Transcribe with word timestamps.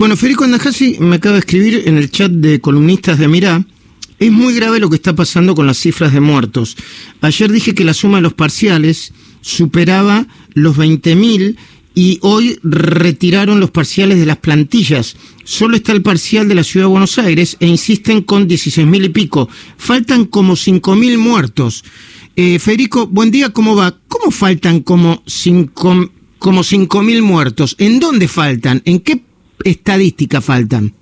Bueno, 0.00 0.16
Federico 0.16 0.44
Andajasi 0.44 0.96
me 0.98 1.16
acaba 1.16 1.34
de 1.34 1.40
escribir 1.40 1.82
en 1.84 1.98
el 1.98 2.10
chat 2.10 2.32
de 2.32 2.58
columnistas 2.58 3.18
de 3.18 3.28
Mirá. 3.28 3.66
Es 4.18 4.32
muy 4.32 4.54
grave 4.54 4.80
lo 4.80 4.88
que 4.88 4.96
está 4.96 5.14
pasando 5.14 5.54
con 5.54 5.66
las 5.66 5.76
cifras 5.76 6.14
de 6.14 6.20
muertos. 6.20 6.78
Ayer 7.20 7.52
dije 7.52 7.74
que 7.74 7.84
la 7.84 7.92
suma 7.92 8.16
de 8.16 8.22
los 8.22 8.32
parciales 8.32 9.12
superaba 9.42 10.26
los 10.54 10.78
20.000 10.78 11.54
y 11.94 12.18
hoy 12.22 12.58
retiraron 12.62 13.60
los 13.60 13.72
parciales 13.72 14.18
de 14.18 14.24
las 14.24 14.38
plantillas. 14.38 15.16
Solo 15.44 15.76
está 15.76 15.92
el 15.92 16.00
parcial 16.00 16.48
de 16.48 16.54
la 16.54 16.64
Ciudad 16.64 16.86
de 16.86 16.92
Buenos 16.92 17.18
Aires 17.18 17.58
e 17.60 17.66
insisten 17.66 18.22
con 18.22 18.48
16.000 18.48 19.04
y 19.04 19.08
pico. 19.10 19.50
Faltan 19.76 20.24
como 20.24 20.54
5.000 20.54 21.18
muertos. 21.18 21.84
Eh, 22.36 22.58
Federico, 22.58 23.06
buen 23.06 23.30
día, 23.30 23.50
¿cómo 23.50 23.76
va? 23.76 23.94
¿Cómo 24.08 24.30
faltan 24.30 24.80
como 24.80 25.22
5.000 25.26 26.08
como 26.38 26.62
muertos? 27.26 27.76
¿En 27.78 28.00
dónde 28.00 28.28
faltan? 28.28 28.80
¿En 28.86 29.00
qué 29.00 29.20
estadística 29.64 30.40
faltan? 30.40 30.92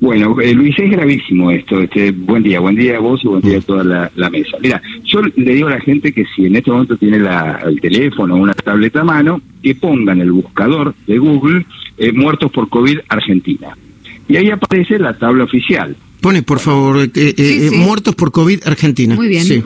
Bueno, 0.00 0.38
eh, 0.40 0.52
Luis, 0.52 0.74
es 0.78 0.90
gravísimo 0.90 1.50
esto. 1.50 1.80
Este, 1.80 2.10
buen 2.10 2.42
día, 2.42 2.60
buen 2.60 2.76
día 2.76 2.96
a 2.96 3.00
vos 3.00 3.20
y 3.24 3.28
buen 3.28 3.40
día 3.40 3.58
a 3.58 3.60
toda 3.62 4.10
la, 4.14 4.30
mesa. 4.30 4.58
Mira, 4.60 4.80
yo 5.04 5.22
le 5.22 5.54
digo 5.54 5.68
a 5.68 5.72
la 5.72 5.80
gente 5.80 6.12
que 6.12 6.24
si 6.34 6.46
en 6.46 6.56
este 6.56 6.70
momento 6.70 6.96
tiene 6.96 7.16
el 7.16 7.80
teléfono 7.80 8.34
o 8.34 8.38
una 8.38 8.52
tableta 8.52 9.00
a 9.00 9.04
mano, 9.04 9.40
que 9.62 9.74
pongan 9.74 10.20
el 10.20 10.32
buscador 10.32 10.94
de 11.06 11.18
Google 11.18 11.66
eh, 11.96 12.12
muertos 12.12 12.52
por 12.52 12.68
COVID 12.68 12.98
Argentina. 13.08 13.76
Y 14.28 14.36
ahí 14.36 14.50
aparece 14.50 14.98
la 14.98 15.16
tabla 15.16 15.44
oficial. 15.44 15.96
Pone, 16.20 16.42
por 16.42 16.58
favor, 16.58 17.08
eh, 17.14 17.70
muertos 17.74 18.14
por 18.14 18.32
COVID 18.32 18.64
Argentina. 18.66 19.14
Muy 19.14 19.28
bien. 19.28 19.44
Sí. 19.44 19.62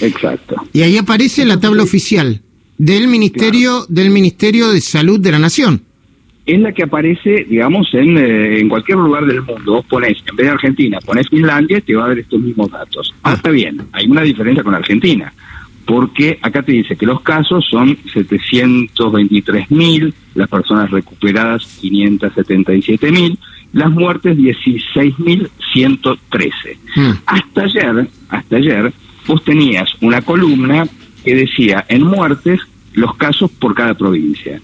Exacto. 0.00 0.56
Y 0.72 0.82
ahí 0.82 0.98
aparece 0.98 1.46
la 1.46 1.58
tabla 1.58 1.82
oficial 1.82 2.42
del 2.76 3.08
Ministerio 3.08 3.86
del 3.88 4.10
Ministerio 4.10 4.68
de 4.68 4.80
Salud 4.80 5.18
de 5.18 5.32
la 5.32 5.38
Nación 5.38 5.85
es 6.46 6.60
la 6.60 6.72
que 6.72 6.84
aparece, 6.84 7.44
digamos, 7.48 7.92
en, 7.92 8.16
eh, 8.16 8.60
en 8.60 8.68
cualquier 8.68 8.98
lugar 8.98 9.26
del 9.26 9.42
mundo. 9.42 9.72
Vos 9.74 9.84
ponés, 9.86 10.18
en 10.26 10.36
vez 10.36 10.46
de 10.46 10.52
Argentina, 10.52 11.00
ponés 11.04 11.28
Finlandia, 11.28 11.80
te 11.80 11.96
va 11.96 12.04
a 12.04 12.08
dar 12.08 12.18
estos 12.18 12.40
mismos 12.40 12.70
datos. 12.70 13.12
Ah, 13.24 13.32
está 13.34 13.50
bien, 13.50 13.82
hay 13.92 14.06
una 14.06 14.22
diferencia 14.22 14.62
con 14.62 14.74
Argentina, 14.74 15.32
porque 15.84 16.38
acá 16.40 16.62
te 16.62 16.70
dice 16.72 16.96
que 16.96 17.04
los 17.04 17.20
casos 17.22 17.66
son 17.68 17.96
723.000, 17.96 20.14
las 20.36 20.48
personas 20.48 20.92
recuperadas 20.92 21.82
577.000, 21.82 23.36
las 23.72 23.90
muertes 23.90 24.38
16.113. 24.38 26.52
Hmm. 26.94 27.10
Hasta 27.26 27.62
ayer, 27.62 28.08
hasta 28.28 28.56
ayer, 28.56 28.92
vos 29.26 29.42
tenías 29.42 29.88
una 30.00 30.22
columna 30.22 30.86
que 31.24 31.34
decía 31.34 31.84
en 31.88 32.04
muertes 32.04 32.60
los 32.94 33.16
casos 33.16 33.50
por 33.50 33.74
cada 33.74 33.94
provincia. 33.94 34.60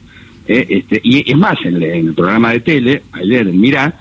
Eh, 0.46 0.66
este, 0.68 1.00
y 1.02 1.30
es 1.30 1.38
más, 1.38 1.56
en, 1.64 1.82
el 1.82 2.14
programa 2.14 2.52
de 2.52 2.60
tele, 2.60 3.02
ayer 3.12 3.46
en 3.46 3.60
Mirá, 3.60 3.94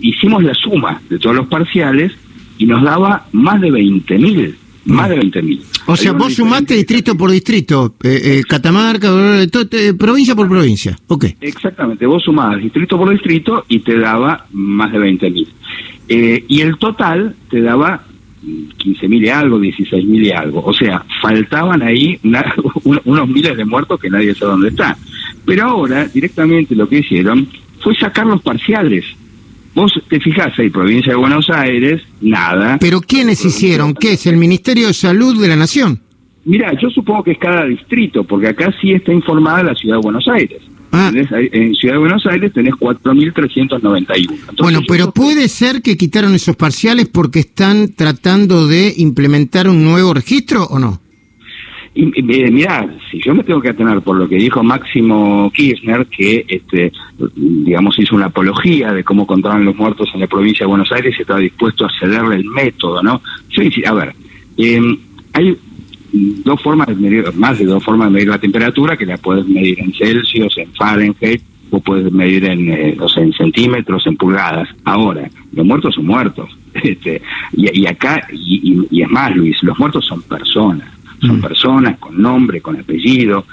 hicimos 0.00 0.42
la 0.42 0.54
suma 0.54 1.00
de 1.08 1.18
todos 1.18 1.36
los 1.36 1.46
parciales 1.46 2.12
y 2.58 2.66
nos 2.66 2.82
daba 2.82 3.26
más 3.32 3.60
de 3.60 3.70
20.000 3.70 4.54
más 4.84 5.08
de 5.08 5.20
20.000. 5.20 5.60
O 5.86 5.96
sea, 5.96 6.12
vos 6.12 6.34
sumaste 6.34 6.74
distrito 6.74 7.16
por 7.16 7.30
distrito, 7.30 7.94
eh, 8.02 8.20
eh, 8.24 8.42
Catamarca, 8.48 9.08
provincia 9.98 10.34
por 10.34 10.48
provincia. 10.48 10.98
Ok. 11.08 11.26
Exactamente, 11.40 12.06
vos 12.06 12.22
sumabas 12.22 12.60
distrito 12.60 12.98
por 12.98 13.10
distrito 13.10 13.64
y 13.68 13.80
te 13.80 13.98
daba 13.98 14.46
más 14.52 14.92
de 14.92 14.98
20.000. 14.98 15.46
Eh, 16.08 16.44
y 16.48 16.60
el 16.60 16.76
total 16.78 17.34
te 17.48 17.60
daba 17.60 18.02
15.000 18.44 19.24
y 19.24 19.28
algo, 19.28 19.60
16.000 19.60 20.22
y 20.22 20.30
algo. 20.30 20.64
O 20.64 20.74
sea, 20.74 21.04
faltaban 21.20 21.82
ahí 21.82 22.18
unos 23.04 23.28
miles 23.28 23.56
de 23.56 23.64
muertos 23.64 24.00
que 24.00 24.10
nadie 24.10 24.34
sabe 24.34 24.52
dónde 24.52 24.68
están. 24.68 24.96
Pero 25.44 25.64
ahora, 25.64 26.06
directamente 26.06 26.74
lo 26.74 26.88
que 26.88 26.98
hicieron 26.98 27.48
fue 27.80 27.94
sacar 27.96 28.26
los 28.26 28.42
parciales. 28.42 29.04
Vos 29.74 29.92
te 30.08 30.20
fijás, 30.20 30.58
hay 30.58 30.70
provincia 30.70 31.12
de 31.12 31.18
Buenos 31.18 31.48
Aires, 31.48 32.02
nada. 32.20 32.78
¿Pero 32.78 33.00
quiénes 33.00 33.44
hicieron? 33.44 33.94
¿Qué 33.94 34.12
es? 34.12 34.26
¿El 34.26 34.36
Ministerio 34.36 34.88
de 34.88 34.94
Salud 34.94 35.40
de 35.40 35.48
la 35.48 35.56
Nación? 35.56 36.00
Mira, 36.44 36.72
yo 36.80 36.90
supongo 36.90 37.24
que 37.24 37.32
es 37.32 37.38
cada 37.38 37.64
distrito, 37.64 38.24
porque 38.24 38.48
acá 38.48 38.74
sí 38.80 38.92
está 38.92 39.12
informada 39.12 39.62
la 39.62 39.74
Ciudad 39.74 39.96
de 39.96 40.02
Buenos 40.02 40.28
Aires. 40.28 40.60
Ah. 40.94 41.10
En 41.14 41.74
Ciudad 41.74 41.94
de 41.94 42.00
Buenos 42.00 42.26
Aires 42.26 42.52
tenés 42.52 42.74
4.391. 42.74 44.58
Bueno, 44.58 44.82
pero 44.86 45.10
puede 45.12 45.48
ser 45.48 45.80
que 45.80 45.96
quitaron 45.96 46.34
esos 46.34 46.54
parciales 46.54 47.08
porque 47.08 47.40
están 47.40 47.94
tratando 47.94 48.66
de 48.66 48.92
implementar 48.98 49.68
un 49.68 49.82
nuevo 49.82 50.12
registro 50.12 50.64
o 50.64 50.78
no? 50.78 51.00
Y, 51.94 52.22
mirá, 52.22 52.88
si 53.10 53.20
yo 53.20 53.34
me 53.34 53.44
tengo 53.44 53.60
que 53.60 53.68
atener 53.68 54.00
por 54.00 54.16
lo 54.16 54.26
que 54.26 54.36
dijo 54.36 54.62
Máximo 54.62 55.50
Kirchner, 55.54 56.06
que 56.06 56.44
este, 56.48 56.90
digamos 57.36 57.98
hizo 57.98 58.16
una 58.16 58.26
apología 58.26 58.92
de 58.92 59.04
cómo 59.04 59.26
contaban 59.26 59.64
los 59.64 59.76
muertos 59.76 60.08
en 60.14 60.20
la 60.20 60.26
provincia 60.26 60.64
de 60.64 60.70
Buenos 60.70 60.90
Aires 60.90 61.14
y 61.18 61.20
estaba 61.20 61.38
dispuesto 61.38 61.84
a 61.84 61.90
cederle 62.00 62.36
el 62.36 62.46
método, 62.46 63.02
¿no? 63.02 63.20
Yo, 63.50 63.62
a 63.86 63.92
ver, 63.92 64.14
em, 64.56 64.96
hay 65.34 65.54
dos 66.12 66.62
formas 66.62 66.86
de 66.86 66.94
medir, 66.94 67.30
más 67.34 67.58
de 67.58 67.66
dos 67.66 67.84
formas 67.84 68.08
de 68.08 68.14
medir 68.14 68.28
la 68.28 68.38
temperatura, 68.38 68.96
que 68.96 69.04
la 69.04 69.18
puedes 69.18 69.46
medir 69.46 69.78
en 69.78 69.92
Celsius, 69.92 70.56
en 70.56 70.72
Fahrenheit, 70.72 71.42
o 71.70 71.80
puedes 71.80 72.10
medir 72.10 72.46
en, 72.46 72.70
eh, 72.70 72.96
en 73.16 73.32
centímetros, 73.34 74.06
en 74.06 74.16
pulgadas. 74.16 74.68
Ahora, 74.84 75.28
los 75.52 75.66
muertos 75.66 75.94
son 75.94 76.06
muertos. 76.06 76.48
Este, 76.74 77.20
y, 77.52 77.84
acá, 77.84 78.26
y 78.32 79.02
es 79.02 79.10
más, 79.10 79.36
Luis, 79.36 79.62
los 79.62 79.78
muertos 79.78 80.06
son 80.06 80.22
personas 80.22 80.88
son 81.22 81.38
mm. 81.38 81.42
personas 81.42 81.98
con 81.98 82.20
nombre, 82.20 82.60
con 82.60 82.78
apellido. 82.78 83.46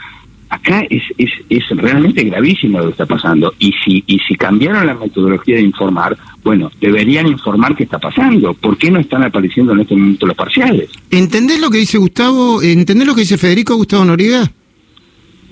Acá 0.49 0.81
es, 0.89 1.03
es, 1.17 1.29
es 1.47 1.63
realmente 1.69 2.23
gravísimo 2.23 2.79
lo 2.79 2.85
que 2.85 2.91
está 2.91 3.05
pasando. 3.05 3.53
Y 3.59 3.71
si, 3.85 4.03
y 4.07 4.19
si 4.27 4.35
cambiaron 4.35 4.87
la 4.87 4.95
metodología 4.95 5.57
de 5.57 5.61
informar, 5.61 6.17
bueno, 6.43 6.71
deberían 6.81 7.27
informar 7.27 7.75
qué 7.75 7.83
está 7.83 7.99
pasando. 7.99 8.53
¿Por 8.55 8.77
qué 8.77 8.89
no 8.89 8.99
están 8.99 9.23
apareciendo 9.23 9.73
en 9.73 9.81
este 9.81 9.95
momento 9.95 10.25
los 10.25 10.35
parciales? 10.35 10.89
¿Entendés 11.11 11.61
lo 11.61 11.69
que 11.69 11.77
dice 11.77 11.99
Gustavo? 11.99 12.63
¿Entendés 12.63 13.07
lo 13.07 13.13
que 13.13 13.21
dice 13.21 13.37
Federico 13.37 13.75
Gustavo 13.75 14.05
Noriega? 14.05 14.51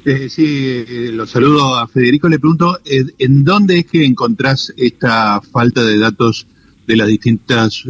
Eh, 0.08 0.30
sí, 0.30 0.46
eh, 0.46 1.12
lo 1.14 1.28
saludo 1.28 1.76
a 1.76 1.88
Federico. 1.88 2.30
Le 2.30 2.40
pregunto, 2.40 2.80
eh, 2.86 3.04
¿en 3.20 3.44
dónde 3.44 3.80
es 3.80 3.86
que 3.88 4.06
encontrás 4.06 4.74
esta 4.78 5.42
falta 5.42 5.84
de 5.84 5.98
datos 6.00 6.48
de 6.88 6.96
las 6.96 7.10
distintas 7.10 7.84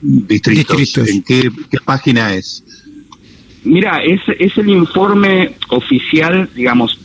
distritos? 0.00 0.96
¿En 1.06 1.22
qué, 1.22 1.50
qué 1.70 1.78
página 1.84 2.34
es? 2.34 2.64
Mira, 3.68 4.02
es, 4.02 4.20
es 4.38 4.56
el 4.56 4.70
informe 4.70 5.52
oficial, 5.68 6.48
digamos, 6.54 6.98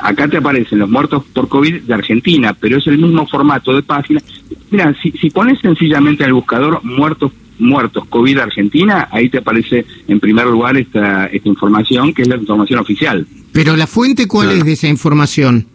acá 0.00 0.28
te 0.28 0.36
aparecen 0.36 0.78
los 0.78 0.88
muertos 0.88 1.24
por 1.32 1.48
COVID 1.48 1.82
de 1.82 1.94
Argentina, 1.94 2.56
pero 2.58 2.78
es 2.78 2.86
el 2.86 2.98
mismo 2.98 3.26
formato 3.26 3.74
de 3.74 3.82
página. 3.82 4.22
Mira, 4.70 4.94
si, 5.02 5.10
si 5.12 5.30
pones 5.30 5.60
sencillamente 5.60 6.24
al 6.24 6.32
buscador 6.32 6.80
muertos 6.84 7.32
muertos 7.58 8.04
COVID 8.08 8.38
Argentina, 8.38 9.08
ahí 9.10 9.28
te 9.30 9.38
aparece 9.38 9.86
en 10.06 10.20
primer 10.20 10.46
lugar 10.46 10.76
esta, 10.76 11.26
esta 11.26 11.48
información, 11.48 12.12
que 12.12 12.22
es 12.22 12.28
la 12.28 12.36
información 12.36 12.80
oficial. 12.80 13.26
Pero 13.52 13.76
la 13.76 13.86
fuente, 13.86 14.28
¿cuál 14.28 14.52
es 14.52 14.64
de 14.64 14.72
esa 14.72 14.88
información? 14.88 15.66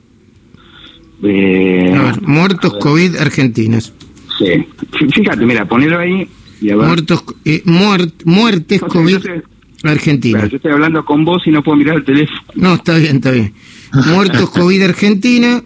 Eh, 1.24 2.14
muertos 2.22 2.76
COVID 2.80 3.16
argentinas. 3.18 3.94
Sí, 4.38 4.66
fíjate, 5.12 5.46
mira, 5.46 5.66
ponelo 5.66 6.00
ahí 6.00 6.28
y 6.62 6.70
a 6.70 6.76
ver. 6.76 6.88
Muertos, 6.88 7.24
eh, 7.46 7.64
muertes 7.66 8.82
COVID. 8.82 9.18
Argentina. 9.84 10.48
yo 10.48 10.58
estoy 10.58 10.72
hablando 10.72 11.04
con 11.04 11.26
vos 11.26 11.42
y 11.46 11.52
no 11.52 11.64
puedo 11.64 11.78
mirar 11.78 11.98
el 11.98 12.04
teléfono. 12.04 12.42
No, 12.56 12.76
está 12.76 12.98
bien, 12.98 13.18
está 13.18 13.32
bien. 13.32 13.54
Muertos 14.08 14.50
COVID 14.52 14.82
Argentina, 14.84 15.64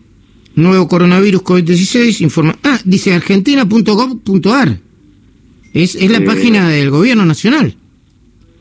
nuevo 0.56 0.88
coronavirus 0.88 1.44
COVID-16, 1.44 2.22
informa... 2.22 2.56
Ah, 2.64 2.80
dice 2.86 3.14
argentina.gov.ar. 3.14 4.80
Es, 5.74 5.96
es 5.96 6.10
la 6.10 6.20
eh, 6.20 6.22
página 6.22 6.70
del 6.70 6.90
gobierno 6.90 7.26
nacional. 7.26 7.76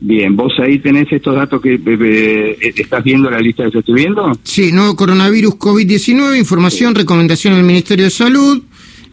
Bien, 0.01 0.35
¿vos 0.35 0.53
ahí 0.59 0.79
tenés 0.79 1.11
estos 1.11 1.35
datos 1.35 1.61
que 1.61 1.79
eh, 1.83 2.73
estás 2.75 3.03
viendo 3.03 3.29
la 3.31 3.39
lista 3.39 3.63
que 3.63 3.71
yo 3.71 3.79
estoy 3.79 3.95
viendo? 3.95 4.37
Sí, 4.43 4.71
nuevo 4.71 4.95
coronavirus 4.95 5.55
COVID-19, 5.55 6.37
información, 6.37 6.93
recomendación 6.93 7.55
del 7.55 7.63
Ministerio 7.63 8.05
de 8.05 8.11
Salud, 8.11 8.61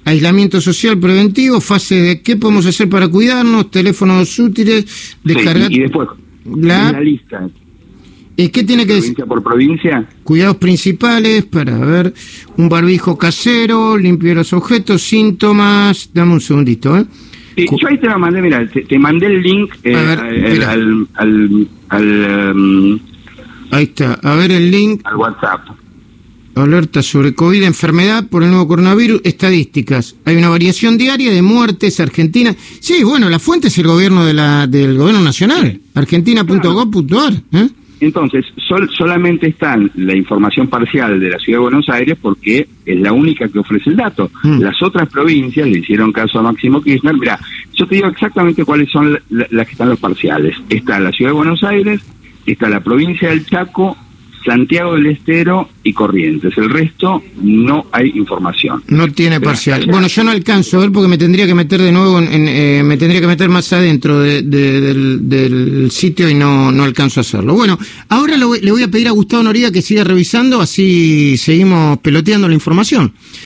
aislamiento 0.05 0.61
social 0.61 0.99
preventivo, 0.99 1.61
fase 1.61 1.95
de 1.95 2.23
qué 2.23 2.37
podemos 2.37 2.67
hacer 2.67 2.89
para 2.89 3.09
cuidarnos, 3.09 3.71
teléfonos 3.71 4.39
útiles, 4.39 5.17
descargar... 5.23 5.73
y 5.73 5.81
después, 5.81 6.09
la, 6.45 7.01
lista. 7.01 7.49
¿Y 8.37 8.49
qué 8.49 8.65
tiene 8.65 8.87
que 8.87 8.95
decir? 8.95 9.15
por 9.27 9.43
provincia? 9.43 10.05
Cuidados 10.25 10.57
principales 10.57 11.45
para 11.45 11.79
ver 11.79 12.15
un 12.57 12.69
barbijo 12.69 13.19
casero, 13.19 13.97
limpio 13.97 14.35
los 14.35 14.53
objetos, 14.53 15.03
síntomas. 15.03 16.11
Dame 16.13 16.33
un 16.33 16.41
segundito, 16.41 16.97
¿eh? 16.97 17.05
yo 17.57 17.89
ahí 17.89 17.99
te 17.99 18.07
lo 18.09 18.19
mandé, 18.19 18.41
mira, 18.41 18.67
te, 18.67 18.99
mandé 18.99 19.27
el 19.27 19.43
link 19.43 19.75
eh, 19.85 19.95
al, 20.67 21.07
al, 21.91 22.55
um, 22.57 22.99
ahí 23.71 23.85
está, 23.85 24.15
a 24.15 24.35
ver 24.37 24.53
el 24.53 24.71
link. 24.71 25.03
Al 25.05 25.17
WhatsApp. 25.17 25.61
Alerta 26.55 27.03
sobre 27.03 27.35
COVID, 27.35 27.63
enfermedad 27.63 28.29
por 28.29 28.43
el 28.43 28.51
nuevo 28.51 28.69
coronavirus, 28.69 29.23
estadísticas. 29.25 30.17
Hay 30.25 30.37
una 30.37 30.51
variación 30.51 30.99
diaria 30.99 31.33
de 31.33 31.41
muertes, 31.41 31.99
Argentina. 31.99 32.55
Sí, 32.81 33.03
bueno, 33.05 33.31
la 33.31 33.39
fuente 33.39 33.69
es 33.69 33.79
el 33.79 33.87
gobierno 33.87 34.25
de 34.25 34.35
la, 34.35 34.67
del 34.67 34.99
gobierno 34.99 35.23
nacional, 35.23 35.81
argentina.gov.ar. 35.95 37.33
¿eh? 37.53 37.69
Entonces, 38.03 38.45
solamente 38.99 39.47
está 39.47 39.79
la 39.95 40.17
información 40.17 40.67
parcial 40.67 41.21
de 41.21 41.31
la 41.31 41.39
Ciudad 41.39 41.61
de 41.61 41.63
Buenos 41.63 41.89
Aires 41.89 42.19
porque 42.21 42.67
es 42.85 43.01
la 43.01 43.13
única 43.13 43.49
que 43.49 43.61
ofrece 43.61 43.91
el 43.91 43.97
dato. 43.97 44.29
Mm. 44.43 44.61
Las 44.61 44.83
otras 44.83 45.09
provincias 45.09 45.69
le 45.69 45.79
hicieron 45.79 46.11
caso 46.11 46.41
a 46.41 46.43
Máximo 46.43 46.83
Kirchner. 46.83 47.15
Mira, 47.15 47.39
yo 47.75 47.87
te 47.87 47.95
digo 47.95 48.09
exactamente 48.09 48.65
cuáles 48.65 48.91
son 48.91 49.17
las 49.31 49.67
que 49.67 49.73
están 49.73 49.89
los 49.89 50.01
parciales. 50.01 50.57
Está 50.69 50.99
la 50.99 51.13
Ciudad 51.13 51.31
de 51.31 51.37
Buenos 51.37 51.63
Aires, 51.63 52.01
está 52.45 52.69
la 52.69 52.81
provincia 52.81 53.29
del 53.29 53.47
Chaco 53.47 53.97
Santiago 54.45 54.95
del 54.95 55.07
Estero 55.07 55.69
y 55.83 55.93
Corrientes. 55.93 56.57
El 56.57 56.71
resto 56.71 57.23
no 57.43 57.87
hay 57.93 58.11
información. 58.15 58.83
No 58.89 59.11
tiene 59.13 59.41
parcial. 59.41 59.87
Bueno, 59.87 60.07
yo 60.07 60.25
no 60.25 60.31
alcanzo 60.31 60.79
a 60.79 60.81
ver 60.81 60.93
porque 60.93 61.09
me 61.09 61.19
tendría 61.19 61.47
que 61.47 61.55
meter 61.55 61.81
de 61.81 61.93
nuevo, 61.93 62.19
en, 62.19 62.49
eh, 62.49 62.83
me 62.85 62.97
tendría 62.97 63.21
que 63.21 63.27
meter 63.27 63.49
más 63.49 63.73
adentro 63.73 64.21
del, 64.21 65.89
sitio 65.91 66.29
y 66.29 66.35
no, 66.35 66.73
no 66.73 66.85
alcanzo 66.85 67.21
a 67.21 67.23
hacerlo. 67.23 67.55
Bueno, 67.55 67.79
ahora 68.09 68.37
le 68.37 68.45
voy 68.71 68.83
a 68.83 68.89
pedir 68.89 69.09
a 69.09 69.13
Gustavo 69.13 69.43
Noría 69.43 69.71
que 69.71 69.83
siga 69.83 70.05
revisando, 70.05 70.61
así 70.61 71.37
seguimos 71.37 71.99
peloteando 71.99 72.49
la 72.49 72.55
información. 72.55 73.13